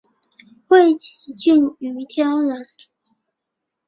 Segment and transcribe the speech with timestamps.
[0.67, 2.65] 会稽郡余姚人。